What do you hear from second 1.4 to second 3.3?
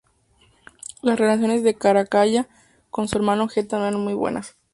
de Caracalla con su